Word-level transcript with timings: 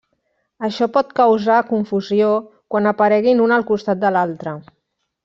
Això 0.67 0.85
pot 0.93 1.11
causar 1.19 1.57
confusió 1.67 2.29
quan 2.75 2.93
apareguin 2.93 3.45
un 3.49 3.55
al 3.59 3.67
costat 3.73 4.03
de 4.07 4.13
l'altre. 4.17 4.57